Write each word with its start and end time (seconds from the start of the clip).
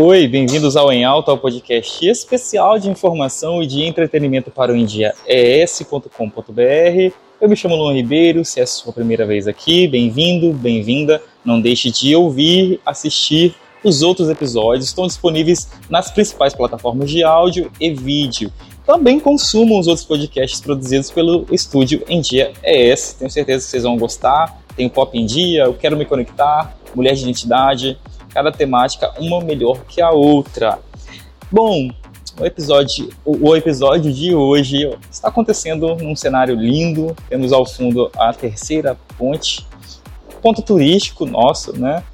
Oi, 0.00 0.28
bem-vindos 0.28 0.76
ao 0.76 0.92
Em 0.92 1.04
Alta, 1.04 1.32
ao 1.32 1.38
podcast 1.38 2.06
especial 2.06 2.78
de 2.78 2.88
informação 2.88 3.60
e 3.60 3.66
de 3.66 3.82
entretenimento 3.82 4.48
para 4.48 4.72
o 4.72 4.76
India. 4.76 5.12
Eu 5.26 5.66
me 7.48 7.56
chamo 7.56 7.74
Luan 7.74 7.94
Ribeiro, 7.94 8.44
se 8.44 8.60
é 8.60 8.62
a 8.62 8.66
sua 8.68 8.92
primeira 8.92 9.26
vez 9.26 9.48
aqui, 9.48 9.88
bem-vindo, 9.88 10.52
bem-vinda. 10.52 11.20
Não 11.44 11.60
deixe 11.60 11.90
de 11.90 12.14
ouvir, 12.14 12.80
assistir 12.86 13.56
os 13.82 14.00
outros 14.00 14.30
episódios, 14.30 14.86
estão 14.86 15.04
disponíveis 15.04 15.68
nas 15.90 16.12
principais 16.12 16.54
plataformas 16.54 17.10
de 17.10 17.24
áudio 17.24 17.68
e 17.80 17.90
vídeo. 17.90 18.52
Também 18.86 19.18
consumam 19.18 19.80
os 19.80 19.88
outros 19.88 20.06
podcasts 20.06 20.60
produzidos 20.60 21.10
pelo 21.10 21.44
estúdio 21.50 22.04
Em 22.08 22.20
Dia 22.20 22.52
ES. 22.62 23.14
Tenho 23.14 23.32
certeza 23.32 23.64
que 23.64 23.70
vocês 23.72 23.82
vão 23.82 23.96
gostar. 23.96 24.62
Tem 24.76 24.86
o 24.86 24.90
Pop 24.90 25.18
em 25.18 25.26
Dia, 25.26 25.64
Eu 25.64 25.74
Quero 25.74 25.96
Me 25.96 26.04
Conectar, 26.04 26.78
Mulher 26.94 27.14
de 27.14 27.22
Identidade, 27.22 27.98
cada 28.38 28.52
temática 28.52 29.12
uma 29.18 29.40
melhor 29.40 29.80
que 29.88 30.00
a 30.00 30.12
outra. 30.12 30.78
Bom, 31.50 31.90
o 32.38 32.46
episódio, 32.46 33.10
o, 33.24 33.56
episódio 33.56 34.12
de 34.12 34.32
hoje 34.32 34.88
está 35.10 35.26
acontecendo 35.26 35.96
num 35.96 36.14
cenário 36.14 36.54
lindo. 36.54 37.16
Temos 37.28 37.52
ao 37.52 37.66
fundo 37.66 38.08
a 38.16 38.32
terceira 38.32 38.96
ponte, 39.18 39.66
ponto 40.40 40.62
turístico 40.62 41.26
nosso, 41.26 41.76
né? 41.76 42.04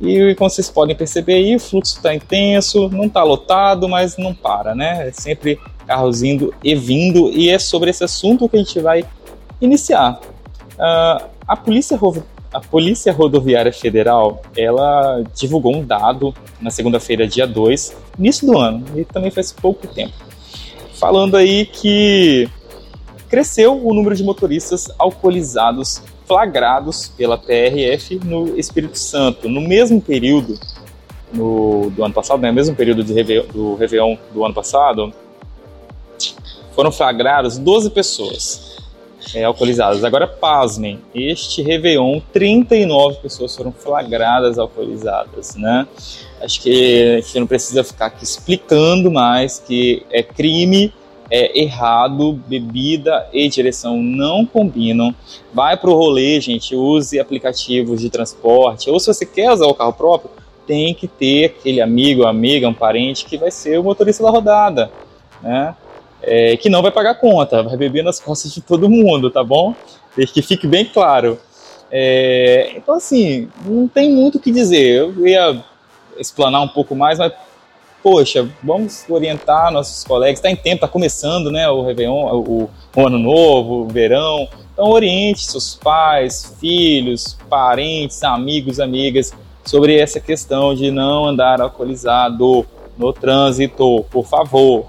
E 0.00 0.36
como 0.36 0.48
vocês 0.48 0.70
podem 0.70 0.94
perceber 0.94 1.34
aí, 1.34 1.56
o 1.56 1.60
fluxo 1.60 1.96
está 1.96 2.14
intenso, 2.14 2.88
não 2.88 3.06
está 3.06 3.24
lotado, 3.24 3.88
mas 3.88 4.16
não 4.16 4.32
para, 4.32 4.76
né? 4.76 5.08
É 5.08 5.12
sempre 5.12 5.58
carros 5.84 6.22
indo 6.22 6.54
e 6.62 6.76
vindo, 6.76 7.28
e 7.30 7.50
é 7.50 7.58
sobre 7.58 7.90
esse 7.90 8.04
assunto 8.04 8.48
que 8.48 8.54
a 8.54 8.60
gente 8.60 8.78
vai 8.78 9.04
iniciar. 9.60 10.20
Uh, 10.74 11.26
a 11.48 11.56
Polícia 11.56 11.96
a 12.52 12.60
Polícia 12.60 13.12
Rodoviária 13.12 13.72
Federal, 13.72 14.42
ela 14.56 15.22
divulgou 15.34 15.74
um 15.74 15.84
dado 15.84 16.34
na 16.60 16.70
segunda-feira, 16.70 17.26
dia 17.26 17.46
2, 17.46 17.96
início 18.18 18.46
do 18.46 18.58
ano, 18.58 18.84
e 18.94 19.04
também 19.04 19.30
faz 19.30 19.52
pouco 19.52 19.86
tempo, 19.86 20.12
falando 20.94 21.36
aí 21.36 21.64
que 21.64 22.48
cresceu 23.28 23.74
o 23.84 23.94
número 23.94 24.14
de 24.14 24.22
motoristas 24.22 24.90
alcoolizados 24.98 26.02
flagrados 26.26 27.08
pela 27.16 27.36
PRF 27.38 28.20
no 28.24 28.58
Espírito 28.58 28.98
Santo. 28.98 29.48
No 29.48 29.60
mesmo 29.60 30.00
período 30.00 30.58
no, 31.32 31.90
do 31.90 32.04
ano 32.04 32.14
passado, 32.14 32.40
né, 32.40 32.48
no 32.48 32.54
mesmo 32.54 32.76
período 32.76 33.02
do 33.02 33.74
Réveillon 33.74 34.16
do 34.32 34.44
ano 34.44 34.54
passado, 34.54 35.12
foram 36.74 36.92
flagrados 36.92 37.58
12 37.58 37.90
pessoas 37.90 38.81
é, 39.34 39.44
alcoolizadas. 39.44 40.04
Agora, 40.04 40.26
pasmem, 40.26 41.00
este 41.14 41.62
Réveillon, 41.62 42.20
39 42.32 43.18
pessoas 43.18 43.54
foram 43.56 43.72
flagradas 43.72 44.58
alcoolizadas, 44.58 45.56
né? 45.56 45.86
Acho 46.40 46.60
que 46.60 47.16
a 47.18 47.20
gente 47.20 47.40
não 47.40 47.46
precisa 47.46 47.84
ficar 47.84 48.06
aqui 48.06 48.24
explicando 48.24 49.10
mais 49.10 49.58
que 49.58 50.04
é 50.10 50.22
crime, 50.22 50.92
é 51.30 51.58
errado, 51.60 52.34
bebida 52.46 53.26
e 53.32 53.48
direção 53.48 53.96
não 53.96 54.44
combinam. 54.44 55.14
Vai 55.52 55.76
pro 55.76 55.94
rolê, 55.94 56.40
gente, 56.40 56.74
use 56.74 57.18
aplicativos 57.18 58.00
de 58.00 58.10
transporte, 58.10 58.90
ou 58.90 59.00
se 59.00 59.06
você 59.06 59.24
quer 59.24 59.50
usar 59.50 59.66
o 59.66 59.74
carro 59.74 59.94
próprio, 59.94 60.30
tem 60.66 60.94
que 60.94 61.08
ter 61.08 61.46
aquele 61.46 61.80
amigo, 61.80 62.24
amiga, 62.24 62.68
um 62.68 62.74
parente 62.74 63.24
que 63.24 63.36
vai 63.36 63.50
ser 63.50 63.78
o 63.78 63.84
motorista 63.84 64.22
da 64.22 64.30
rodada, 64.30 64.90
né? 65.42 65.74
É, 66.22 66.56
que 66.56 66.68
não 66.68 66.82
vai 66.82 66.90
pagar 66.90 67.16
conta, 67.16 67.62
vai 67.62 67.76
beber 67.76 68.04
nas 68.04 68.20
costas 68.20 68.52
de 68.52 68.60
todo 68.60 68.88
mundo, 68.88 69.30
tá 69.30 69.42
bom? 69.42 69.74
Desde 70.16 70.34
que 70.34 70.42
fique 70.42 70.66
bem 70.66 70.84
claro. 70.84 71.38
É, 71.90 72.72
então, 72.76 72.94
assim, 72.94 73.48
não 73.64 73.86
tem 73.88 74.10
muito 74.10 74.38
o 74.38 74.40
que 74.40 74.50
dizer. 74.50 74.96
Eu 74.96 75.26
ia 75.26 75.62
explanar 76.18 76.62
um 76.62 76.68
pouco 76.68 76.94
mais, 76.94 77.18
mas, 77.18 77.32
poxa, 78.02 78.48
vamos 78.62 79.04
orientar 79.08 79.70
nossos 79.72 80.04
colegas. 80.04 80.38
Está 80.38 80.50
em 80.50 80.56
tempo, 80.56 80.76
está 80.76 80.88
começando 80.88 81.50
né, 81.50 81.68
o 81.68 81.82
Réveillon, 81.82 82.34
o, 82.34 82.70
o 82.96 83.06
Ano 83.06 83.18
Novo, 83.18 83.82
o 83.82 83.88
verão. 83.88 84.48
Então, 84.72 84.88
oriente 84.88 85.44
seus 85.44 85.74
pais, 85.74 86.56
filhos, 86.58 87.36
parentes, 87.50 88.22
amigos, 88.22 88.80
amigas 88.80 89.32
sobre 89.64 89.98
essa 89.98 90.18
questão 90.18 90.74
de 90.74 90.90
não 90.90 91.26
andar 91.26 91.60
alcoolizado 91.60 92.66
no 92.96 93.12
trânsito, 93.12 94.04
por 94.10 94.26
favor, 94.26 94.86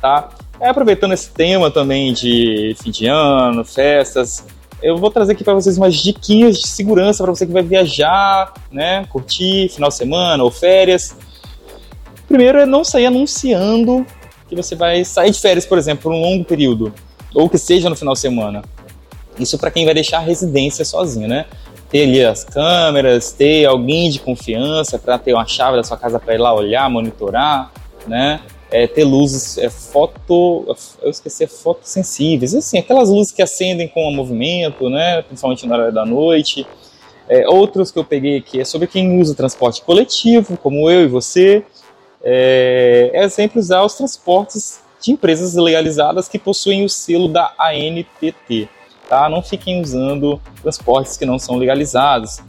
tá? 0.00 0.28
É, 0.62 0.68
aproveitando 0.68 1.12
esse 1.12 1.28
tema 1.28 1.72
também 1.72 2.12
de 2.12 2.76
fim 2.80 2.92
de 2.92 3.08
ano, 3.08 3.64
festas, 3.64 4.46
eu 4.80 4.96
vou 4.96 5.10
trazer 5.10 5.32
aqui 5.32 5.42
para 5.42 5.54
vocês 5.54 5.76
umas 5.76 5.96
diquinhas 5.96 6.56
de 6.56 6.68
segurança 6.68 7.24
para 7.24 7.34
você 7.34 7.44
que 7.44 7.52
vai 7.52 7.64
viajar, 7.64 8.54
né, 8.70 9.04
curtir 9.10 9.68
final 9.70 9.88
de 9.88 9.96
semana 9.96 10.44
ou 10.44 10.52
férias. 10.52 11.16
Primeiro 12.28 12.58
é 12.58 12.64
não 12.64 12.84
sair 12.84 13.06
anunciando 13.06 14.06
que 14.48 14.54
você 14.54 14.76
vai 14.76 15.04
sair 15.04 15.32
de 15.32 15.40
férias, 15.40 15.66
por 15.66 15.78
exemplo, 15.78 16.04
por 16.04 16.12
um 16.12 16.20
longo 16.20 16.44
período, 16.44 16.94
ou 17.34 17.48
que 17.48 17.58
seja 17.58 17.90
no 17.90 17.96
final 17.96 18.14
de 18.14 18.20
semana. 18.20 18.62
Isso 19.40 19.58
para 19.58 19.68
quem 19.68 19.84
vai 19.84 19.94
deixar 19.94 20.18
a 20.18 20.20
residência 20.20 20.84
sozinho, 20.84 21.26
né? 21.26 21.44
Ter 21.90 22.04
ali 22.04 22.24
as 22.24 22.44
câmeras, 22.44 23.32
ter 23.32 23.64
alguém 23.64 24.10
de 24.10 24.20
confiança 24.20 24.96
para 24.96 25.18
ter 25.18 25.34
uma 25.34 25.44
chave 25.44 25.76
da 25.76 25.82
sua 25.82 25.96
casa 25.96 26.20
para 26.20 26.36
ir 26.36 26.38
lá 26.38 26.54
olhar, 26.54 26.88
monitorar, 26.88 27.72
né? 28.06 28.38
É, 28.72 28.86
ter 28.86 29.04
luzes 29.04 29.58
é, 29.58 29.68
foto, 29.68 30.74
eu 31.02 31.10
esqueci, 31.10 31.44
é 31.44 31.46
fotossensíveis, 31.46 32.54
assim, 32.54 32.78
aquelas 32.78 33.10
luzes 33.10 33.30
que 33.30 33.42
acendem 33.42 33.86
com 33.86 34.08
o 34.08 34.10
movimento, 34.10 34.88
né, 34.88 35.20
principalmente 35.22 35.66
na 35.66 35.76
hora 35.76 35.92
da 35.92 36.06
noite. 36.06 36.66
É, 37.28 37.46
outros 37.46 37.92
que 37.92 37.98
eu 37.98 38.04
peguei 38.04 38.38
aqui 38.38 38.60
é 38.60 38.64
sobre 38.64 38.88
quem 38.88 39.20
usa 39.20 39.34
transporte 39.34 39.82
coletivo, 39.82 40.56
como 40.56 40.90
eu 40.90 41.04
e 41.04 41.06
você. 41.06 41.62
É, 42.24 43.10
é 43.12 43.28
sempre 43.28 43.58
usar 43.58 43.82
os 43.84 43.94
transportes 43.94 44.80
de 45.00 45.12
empresas 45.12 45.54
legalizadas 45.54 46.28
que 46.28 46.38
possuem 46.38 46.84
o 46.84 46.88
selo 46.88 47.28
da 47.28 47.52
ANTT. 47.58 48.68
Tá? 49.08 49.28
Não 49.28 49.42
fiquem 49.42 49.82
usando 49.82 50.40
transportes 50.62 51.16
que 51.16 51.26
não 51.26 51.38
são 51.38 51.56
legalizados. 51.56 52.40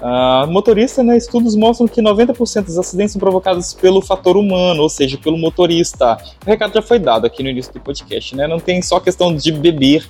Uh, 0.00 0.50
motorista, 0.50 1.02
né, 1.02 1.16
estudos 1.16 1.54
mostram 1.54 1.86
que 1.86 2.00
90% 2.00 2.64
dos 2.64 2.78
acidentes 2.78 3.12
são 3.12 3.20
provocados 3.20 3.74
pelo 3.74 4.00
fator 4.00 4.34
humano, 4.34 4.82
ou 4.82 4.88
seja, 4.88 5.18
pelo 5.18 5.36
motorista. 5.36 6.16
O 6.44 6.48
recado 6.48 6.72
já 6.72 6.80
foi 6.80 6.98
dado 6.98 7.26
aqui 7.26 7.42
no 7.42 7.50
início 7.50 7.72
do 7.72 7.80
podcast, 7.80 8.34
né? 8.34 8.46
Não 8.46 8.58
tem 8.58 8.80
só 8.80 8.98
questão 8.98 9.34
de 9.34 9.52
beber 9.52 10.08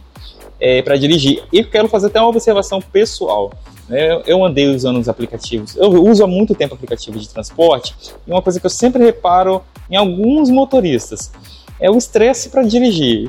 é, 0.61 0.81
para 0.83 0.97
dirigir. 0.97 1.43
E 1.53 1.65
quero 1.65 1.89
fazer 1.89 2.07
até 2.07 2.21
uma 2.21 2.29
observação 2.29 2.81
pessoal. 2.81 3.51
Né? 3.89 4.23
Eu 4.27 4.45
andei 4.45 4.69
usando 4.69 5.01
os 5.01 5.09
aplicativos, 5.09 5.75
eu 5.75 5.91
uso 6.05 6.23
há 6.23 6.27
muito 6.27 6.55
tempo 6.55 6.75
aplicativos 6.75 7.23
de 7.23 7.29
transporte, 7.29 7.93
e 8.25 8.31
uma 8.31 8.41
coisa 8.41 8.61
que 8.61 8.67
eu 8.67 8.71
sempre 8.71 9.03
reparo 9.03 9.63
em 9.91 9.97
alguns 9.97 10.49
motoristas 10.49 11.33
é 11.81 11.91
o 11.91 11.97
estresse 11.97 12.51
para 12.51 12.63
dirigir. 12.63 13.29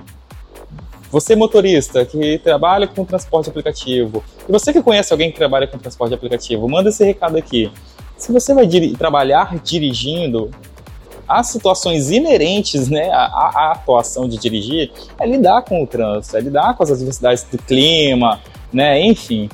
Você 1.11 1.35
motorista 1.35 2.05
que 2.05 2.38
trabalha 2.38 2.88
com 2.88 3.03
transporte 3.03 3.49
aplicativo, 3.49 4.23
e 4.47 4.51
você 4.51 4.72
que 4.72 4.81
conhece 4.81 5.11
alguém 5.11 5.29
que 5.29 5.38
trabalha 5.38 5.67
com 5.67 5.77
transporte 5.77 6.13
aplicativo, 6.13 6.69
manda 6.69 6.88
esse 6.88 7.03
recado 7.03 7.38
aqui. 7.38 7.69
Se 8.17 8.31
você 8.31 8.53
vai 8.53 8.66
trabalhar 8.97 9.59
dirigindo, 9.61 10.50
as 11.27 11.47
situações 11.47 12.11
inerentes 12.11 12.88
né, 12.88 13.09
à, 13.11 13.25
à, 13.25 13.71
atuação 13.73 14.27
de 14.27 14.38
dirigir 14.38 14.91
é 15.19 15.25
lidar 15.25 15.63
com 15.63 15.83
o 15.83 15.88
trânsito, 15.88 16.38
é 16.38 16.39
lidar 16.39 16.75
com 16.75 16.83
as 16.83 16.91
adversidades 16.91 17.44
do 17.44 17.57
clima, 17.57 18.39
né, 18.71 19.01
enfim. 19.01 19.50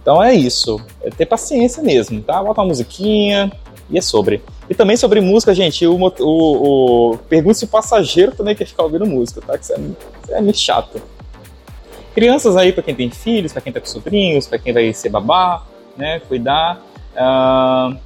Então 0.00 0.22
é 0.22 0.34
isso, 0.34 0.80
é 1.02 1.10
ter 1.10 1.26
paciência 1.26 1.82
mesmo, 1.82 2.22
tá? 2.22 2.42
Bota 2.42 2.62
uma 2.62 2.68
musiquinha 2.68 3.52
e 3.90 3.98
é 3.98 4.00
sobre. 4.00 4.40
E 4.68 4.74
também 4.74 4.96
sobre 4.96 5.20
música, 5.20 5.54
gente, 5.54 5.86
o, 5.86 5.96
o, 5.96 7.12
o 7.12 7.18
pergunte 7.28 7.58
se 7.58 7.64
o 7.64 7.68
passageiro 7.68 8.32
também 8.32 8.54
quer 8.54 8.66
ficar 8.66 8.84
ouvindo 8.84 9.04
música, 9.04 9.40
tá? 9.40 9.58
Que 9.58 9.64
isso 9.64 9.72
é, 9.72 9.76
isso 9.78 10.34
é 10.34 10.40
muito 10.40 10.58
chato. 10.58 11.02
Crianças 12.14 12.56
aí, 12.56 12.72
para 12.72 12.82
quem 12.82 12.94
tem 12.94 13.10
filhos, 13.10 13.52
para 13.52 13.62
quem 13.62 13.72
tá 13.72 13.80
com 13.80 13.86
sobrinhos, 13.86 14.46
para 14.46 14.58
quem 14.58 14.72
vai 14.72 14.92
ser 14.92 15.08
babá, 15.08 15.64
né? 15.96 16.20
Cuidar. 16.20 16.80
Uh, 17.14 17.96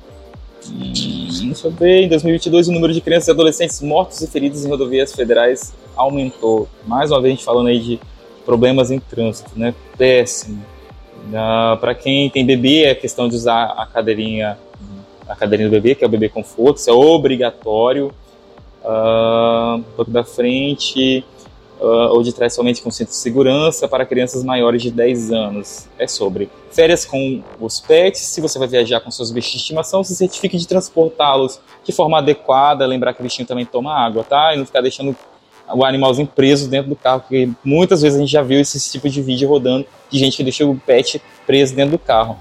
deixa 1.43 1.67
eu 1.67 1.71
ver, 1.71 2.03
em 2.03 2.09
2022 2.09 2.69
o 2.69 2.73
número 2.73 2.93
de 2.93 3.01
crianças 3.01 3.29
e 3.29 3.31
adolescentes 3.31 3.83
mortos 3.83 4.21
e 4.23 4.27
feridos 4.27 4.65
em 4.65 4.69
rodovias 4.69 5.13
federais 5.13 5.75
aumentou. 5.95 6.69
Mais 6.87 7.11
uma 7.11 7.21
vez 7.21 7.33
a 7.33 7.37
gente 7.37 7.45
falando 7.45 7.69
aí 7.69 7.79
de 7.79 8.01
problemas 8.45 8.91
em 8.91 8.99
trânsito, 8.99 9.51
né? 9.55 9.75
Péssimo. 9.99 10.65
Uh, 11.29 11.77
para 11.79 11.95
quem 11.95 12.29
tem 12.29 12.45
bebê, 12.45 12.85
é 12.85 12.95
questão 12.95 13.29
de 13.29 13.37
usar 13.37 13.75
a 13.77 13.87
cadeirinha 13.87 14.59
a 15.29 15.35
cadeirinha 15.35 15.69
do 15.69 15.73
bebê, 15.73 15.95
que 15.95 16.05
é 16.05 16.07
o 16.07 16.11
bebê 16.11 16.29
conforto, 16.29 16.79
isso 16.79 16.91
é 16.91 16.93
obrigatório. 16.93 18.13
Uh, 18.85 19.83
banco 19.97 20.11
da 20.11 20.23
frente 20.23 21.25
uh, 21.81 22.13
ou 22.13 22.23
de 22.23 22.33
trás 22.33 22.55
somente 22.55 22.83
com 22.83 22.91
cinto 22.91 23.09
de 23.09 23.17
segurança 23.17 23.89
para 23.89 24.05
crianças 24.05 24.45
maiores 24.45 24.83
de 24.83 24.91
10 24.91 25.33
anos. 25.33 25.89
É 25.99 26.07
sobre 26.07 26.51
férias 26.71 27.05
com 27.05 27.43
os 27.61 27.81
pets, 27.81 28.21
se 28.21 28.41
você 28.41 28.59
vai 28.59 28.69
viajar 28.69 29.01
com 29.01 29.11
seus 29.11 29.31
bichos 29.31 29.53
de 29.53 29.59
estimação, 29.59 30.05
se 30.05 30.15
certifique 30.15 30.57
de 30.57 30.67
transportá-los 30.67 31.61
de 31.83 31.93
forma 31.93 32.19
adequada, 32.19 32.87
lembrar 32.87 33.15
que 33.15 33.21
o 33.21 33.23
bichinho 33.23 33.47
também 33.47 33.65
toma 33.65 33.95
água, 33.95 34.25
tá? 34.25 34.55
E 34.55 34.59
não 34.59 34.67
ficar 34.67 34.81
deixando 34.81 35.17
o 35.73 35.85
animalzinho 35.85 36.27
preso 36.27 36.69
dentro 36.69 36.91
do 36.91 36.97
carro, 36.97 37.21
porque 37.21 37.49
muitas 37.65 38.03
vezes 38.03 38.19
a 38.19 38.21
gente 38.21 38.33
já 38.33 38.43
viu 38.43 38.61
esse 38.61 38.79
tipo 38.91 39.09
de 39.09 39.23
vídeo 39.23 39.49
rodando 39.49 39.87
de 40.11 40.19
gente 40.19 40.37
que 40.37 40.43
deixa 40.43 40.67
o 40.67 40.77
pet 40.77 41.23
preso 41.47 41.75
dentro 41.75 41.93
do 41.93 41.99
carro. 41.99 42.37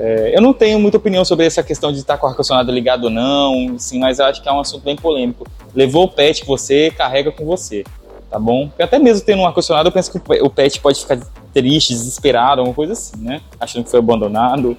É, 0.00 0.36
eu 0.36 0.40
não 0.40 0.52
tenho 0.52 0.78
muita 0.78 0.96
opinião 0.96 1.24
sobre 1.24 1.44
essa 1.44 1.60
questão 1.60 1.90
de 1.90 1.98
estar 1.98 2.16
com 2.16 2.24
o 2.24 2.30
ar-condicionado 2.30 2.70
ligado 2.70 3.04
ou 3.04 3.10
não, 3.10 3.76
sim, 3.80 3.98
mas 3.98 4.20
eu 4.20 4.26
acho 4.26 4.40
que 4.40 4.48
é 4.48 4.52
um 4.52 4.60
assunto 4.60 4.84
bem 4.84 4.94
polêmico. 4.94 5.44
Levou 5.74 6.04
o 6.04 6.08
pet 6.08 6.42
que 6.42 6.46
você 6.46 6.92
carrega 6.92 7.32
com 7.32 7.44
você, 7.44 7.82
tá 8.30 8.38
bom? 8.38 8.68
Porque 8.68 8.82
até 8.84 8.96
mesmo 8.96 9.26
tendo 9.26 9.42
um 9.42 9.46
ar-condicionado, 9.46 9.88
eu 9.88 9.92
penso 9.92 10.12
que 10.12 10.20
o 10.40 10.48
pet 10.48 10.80
pode 10.80 11.00
ficar 11.00 11.18
triste, 11.52 11.92
desesperado, 11.92 12.60
alguma 12.60 12.76
coisa 12.76 12.92
assim, 12.92 13.16
né? 13.16 13.40
Achando 13.58 13.84
que 13.84 13.90
foi 13.90 13.98
abandonado. 13.98 14.78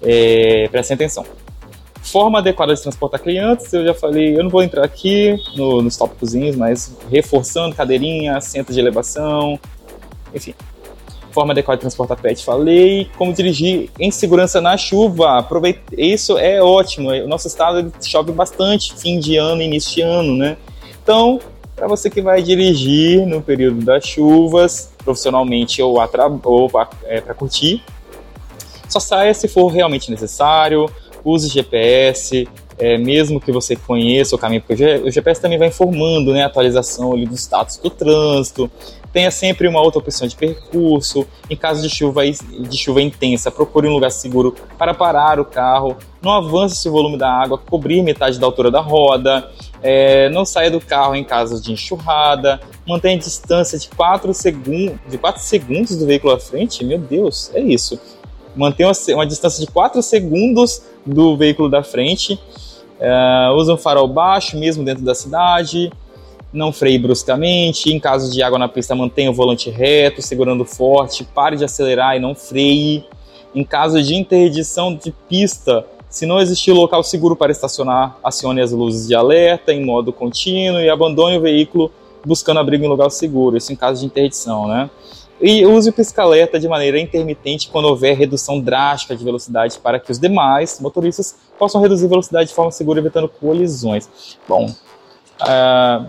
É, 0.00 0.66
prestem 0.70 0.94
atenção. 0.94 1.26
Forma 2.00 2.38
adequada 2.38 2.74
de 2.74 2.80
transportar 2.80 3.20
clientes, 3.20 3.70
eu 3.74 3.84
já 3.84 3.92
falei, 3.92 4.34
eu 4.34 4.42
não 4.42 4.48
vou 4.48 4.62
entrar 4.62 4.82
aqui 4.82 5.36
no, 5.56 5.82
nos 5.82 5.94
tópicos, 5.94 6.32
mas 6.56 6.96
reforçando 7.10 7.76
cadeirinha, 7.76 8.38
assento 8.38 8.72
de 8.72 8.80
elevação, 8.80 9.60
enfim. 10.34 10.54
Forma 11.30 11.52
adequada 11.52 11.76
de 11.76 11.82
transportar 11.82 12.16
pet, 12.20 12.44
falei. 12.44 13.08
Como 13.16 13.32
dirigir 13.32 13.90
em 13.98 14.10
segurança 14.10 14.60
na 14.60 14.76
chuva, 14.76 15.38
aproveita, 15.38 15.80
isso 15.96 16.38
é 16.38 16.62
ótimo. 16.62 17.10
O 17.10 17.28
nosso 17.28 17.46
estado 17.46 17.92
chove 18.02 18.32
bastante, 18.32 18.94
fim 18.94 19.18
de 19.18 19.36
ano, 19.36 19.62
início 19.62 19.94
de 19.96 20.02
ano, 20.02 20.36
né? 20.36 20.56
Então, 21.02 21.40
para 21.76 21.86
você 21.86 22.10
que 22.10 22.20
vai 22.20 22.42
dirigir 22.42 23.24
no 23.26 23.40
período 23.40 23.84
das 23.84 24.04
chuvas, 24.04 24.92
profissionalmente 25.04 25.80
ou, 25.80 25.98
ou 26.44 26.70
é, 27.04 27.20
para 27.20 27.34
curtir, 27.34 27.82
só 28.88 28.98
saia 28.98 29.32
se 29.32 29.46
for 29.46 29.68
realmente 29.68 30.10
necessário, 30.10 30.90
use 31.24 31.48
GPS, 31.48 32.48
é, 32.78 32.96
mesmo 32.96 33.40
que 33.40 33.50
você 33.50 33.74
conheça 33.74 34.36
o 34.36 34.38
caminho, 34.38 34.62
porque 34.62 34.84
o 35.04 35.10
GPS 35.10 35.40
também 35.40 35.58
vai 35.58 35.68
informando 35.68 36.32
né, 36.32 36.44
a 36.44 36.46
atualização 36.46 37.12
ali 37.12 37.26
do 37.26 37.34
status 37.34 37.76
do 37.78 37.90
trânsito. 37.90 38.70
Tenha 39.12 39.30
sempre 39.30 39.66
uma 39.66 39.80
outra 39.80 40.00
opção 40.00 40.28
de 40.28 40.36
percurso. 40.36 41.26
Em 41.48 41.56
caso 41.56 41.82
de 41.82 41.88
chuva, 41.88 42.22
de 42.30 42.76
chuva 42.76 43.00
intensa, 43.00 43.50
procure 43.50 43.88
um 43.88 43.92
lugar 43.92 44.10
seguro 44.10 44.54
para 44.76 44.92
parar 44.92 45.40
o 45.40 45.44
carro. 45.44 45.96
Não 46.22 46.30
avance 46.30 46.76
se 46.76 46.88
o 46.88 46.92
volume 46.92 47.16
da 47.16 47.30
água 47.30 47.58
cobrir 47.58 48.02
metade 48.02 48.38
da 48.38 48.46
altura 48.46 48.70
da 48.70 48.80
roda. 48.80 49.50
É, 49.82 50.28
não 50.28 50.44
saia 50.44 50.70
do 50.70 50.80
carro 50.80 51.14
em 51.14 51.24
caso 51.24 51.60
de 51.60 51.72
enxurrada. 51.72 52.60
Mantenha 52.86 53.18
distância 53.18 53.78
de 53.78 53.88
4, 53.88 54.32
segundos, 54.34 54.98
de 55.08 55.16
4 55.16 55.42
segundos 55.42 55.96
do 55.96 56.06
veículo 56.06 56.34
à 56.34 56.38
frente. 56.38 56.84
Meu 56.84 56.98
Deus, 56.98 57.50
é 57.54 57.60
isso 57.60 57.98
mantenha 58.58 58.88
uma, 58.88 59.14
uma, 59.14 59.26
distância 59.26 59.64
de 59.64 59.70
4 59.70 60.02
segundos 60.02 60.82
do 61.06 61.36
veículo 61.36 61.70
da 61.70 61.82
frente. 61.82 62.38
Uh, 63.00 63.72
um 63.72 63.76
farol 63.76 64.08
baixo, 64.08 64.58
mesmo 64.58 64.84
dentro 64.84 65.04
da 65.04 65.14
cidade. 65.14 65.92
Não 66.52 66.72
freie 66.72 66.98
bruscamente. 66.98 67.92
Em 67.92 68.00
caso 68.00 68.32
de 68.32 68.42
água 68.42 68.58
na 68.58 68.68
pista, 68.68 68.94
mantenha 68.94 69.30
o 69.30 69.34
volante 69.34 69.70
reto, 69.70 70.22
segurando 70.22 70.64
forte. 70.64 71.24
Pare 71.24 71.56
de 71.56 71.64
acelerar 71.64 72.16
e 72.16 72.20
não 72.20 72.34
freie. 72.34 73.04
Em 73.54 73.64
caso 73.64 74.02
de 74.02 74.14
interdição 74.14 74.94
de 74.94 75.12
pista, 75.28 75.84
se 76.08 76.24
não 76.26 76.40
existir 76.40 76.72
local 76.72 77.02
seguro 77.02 77.36
para 77.36 77.52
estacionar, 77.52 78.16
acione 78.24 78.60
as 78.60 78.72
luzes 78.72 79.06
de 79.06 79.14
alerta 79.14 79.72
em 79.72 79.84
modo 79.84 80.12
contínuo 80.12 80.80
e 80.80 80.88
abandone 80.88 81.36
o 81.36 81.40
veículo 81.40 81.92
buscando 82.24 82.60
abrigo 82.60 82.84
em 82.84 82.88
lugar 82.88 83.10
seguro. 83.10 83.56
Isso 83.56 83.72
em 83.72 83.76
caso 83.76 84.00
de 84.00 84.06
interdição, 84.06 84.66
né? 84.66 84.90
E 85.40 85.64
use 85.64 85.90
o 85.90 85.92
pisca-alerta 85.92 86.58
de 86.58 86.66
maneira 86.66 86.98
intermitente 86.98 87.68
quando 87.68 87.84
houver 87.86 88.16
redução 88.16 88.60
drástica 88.60 89.14
de 89.14 89.24
velocidade 89.24 89.78
para 89.78 90.00
que 90.00 90.10
os 90.10 90.18
demais 90.18 90.80
motoristas 90.80 91.36
possam 91.58 91.80
reduzir 91.80 92.08
velocidade 92.08 92.48
de 92.48 92.54
forma 92.54 92.72
segura, 92.72 92.98
evitando 92.98 93.28
colisões. 93.28 94.08
Bom, 94.48 94.66
uh, 94.66 96.06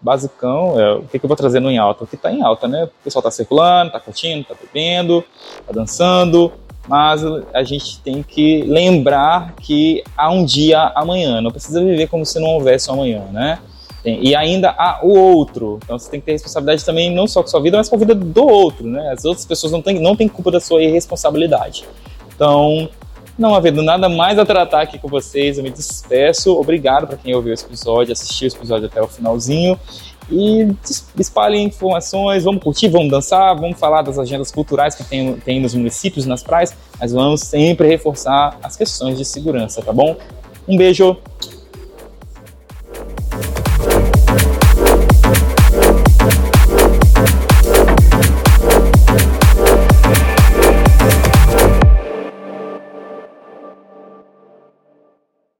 basicão, 0.00 0.80
é, 0.80 0.94
o 0.94 1.02
que, 1.02 1.18
que 1.18 1.24
eu 1.24 1.28
vou 1.28 1.36
trazer 1.36 1.60
no 1.60 1.70
em 1.70 1.78
alta? 1.78 2.04
O 2.04 2.06
que 2.06 2.16
está 2.16 2.32
em 2.32 2.42
alta, 2.42 2.66
né? 2.66 2.84
O 2.84 3.04
pessoal 3.04 3.20
está 3.20 3.30
circulando, 3.30 3.88
está 3.88 4.00
curtindo, 4.00 4.40
está 4.40 4.54
bebendo, 4.54 5.24
está 5.60 5.72
dançando, 5.72 6.52
mas 6.88 7.22
a 7.54 7.62
gente 7.62 8.00
tem 8.00 8.22
que 8.22 8.62
lembrar 8.62 9.54
que 9.60 10.02
há 10.16 10.30
um 10.30 10.44
dia 10.44 10.90
amanhã, 10.94 11.40
não 11.40 11.50
precisa 11.50 11.82
viver 11.82 12.08
como 12.08 12.26
se 12.26 12.40
não 12.40 12.48
houvesse 12.48 12.90
um 12.90 12.94
amanhã, 12.94 13.22
né? 13.30 13.60
E 14.04 14.34
ainda 14.34 14.70
há 14.70 15.00
o 15.02 15.10
outro. 15.10 15.78
Então 15.84 15.98
você 15.98 16.10
tem 16.10 16.18
que 16.18 16.26
ter 16.26 16.32
responsabilidade 16.32 16.84
também 16.84 17.14
não 17.14 17.26
só 17.26 17.40
com 17.40 17.46
a 17.46 17.50
sua 17.50 17.60
vida, 17.60 17.76
mas 17.76 17.88
com 17.88 17.94
a 17.94 17.98
vida 17.98 18.14
do 18.14 18.46
outro, 18.46 18.86
né? 18.86 19.12
As 19.12 19.24
outras 19.24 19.46
pessoas 19.46 19.72
não 19.72 19.80
têm, 19.80 20.00
não 20.00 20.16
têm 20.16 20.28
culpa 20.28 20.50
da 20.50 20.60
sua 20.60 20.82
irresponsabilidade. 20.82 21.84
Então, 22.34 22.88
não 23.38 23.54
havendo 23.54 23.82
nada 23.82 24.08
mais 24.08 24.38
a 24.38 24.44
tratar 24.44 24.82
aqui 24.82 24.98
com 24.98 25.08
vocês, 25.08 25.56
eu 25.56 25.64
me 25.64 25.70
despeço. 25.70 26.52
Obrigado 26.58 27.06
para 27.06 27.16
quem 27.16 27.34
ouviu 27.34 27.54
esse 27.54 27.64
episódio, 27.64 28.12
assistiu 28.12 28.48
esse 28.48 28.56
episódio 28.56 28.86
até 28.86 29.00
o 29.00 29.06
finalzinho. 29.06 29.78
E 30.30 30.68
espalhem 31.18 31.64
informações, 31.64 32.44
vamos 32.44 32.62
curtir, 32.62 32.88
vamos 32.88 33.10
dançar, 33.10 33.54
vamos 33.54 33.78
falar 33.78 34.02
das 34.02 34.18
agendas 34.18 34.50
culturais 34.50 34.94
que 34.94 35.04
tem, 35.04 35.34
tem 35.34 35.60
nos 35.60 35.74
municípios, 35.74 36.26
nas 36.26 36.42
praias, 36.42 36.74
mas 36.98 37.12
vamos 37.12 37.40
sempre 37.42 37.88
reforçar 37.88 38.56
as 38.62 38.76
questões 38.76 39.18
de 39.18 39.24
segurança, 39.24 39.82
tá 39.82 39.92
bom? 39.92 40.16
Um 40.66 40.76
beijo, 40.76 41.16